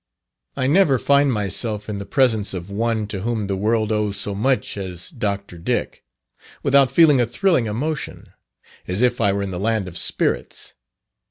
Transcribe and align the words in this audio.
I 0.57 0.65
never 0.65 0.97
find 0.97 1.31
myself 1.31 1.87
in 1.87 1.99
the 1.99 2.07
presence 2.07 2.55
of 2.55 2.71
one 2.71 3.05
to 3.05 3.19
whom 3.19 3.45
the 3.45 3.55
world 3.55 3.91
owes 3.91 4.17
so 4.19 4.33
much 4.33 4.75
as 4.75 5.11
Dr. 5.11 5.59
Dick, 5.59 6.03
without 6.63 6.89
feeling 6.89 7.21
a 7.21 7.27
thrilling 7.27 7.67
emotion, 7.67 8.29
as 8.87 9.03
if 9.03 9.21
I 9.21 9.31
were 9.31 9.43
in 9.43 9.51
the 9.51 9.59
land 9.59 9.87
of 9.87 9.99
spirits. 9.99 10.73